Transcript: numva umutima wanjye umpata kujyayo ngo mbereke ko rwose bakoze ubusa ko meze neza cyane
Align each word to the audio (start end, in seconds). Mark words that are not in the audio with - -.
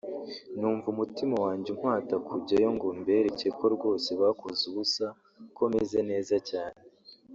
numva 0.59 0.85
umutima 0.93 1.35
wanjye 1.45 1.69
umpata 1.75 2.15
kujyayo 2.27 2.69
ngo 2.75 2.87
mbereke 3.01 3.47
ko 3.57 3.65
rwose 3.75 4.09
bakoze 4.21 4.61
ubusa 4.71 5.05
ko 5.55 5.63
meze 5.73 5.99
neza 6.09 6.35
cyane 6.49 6.79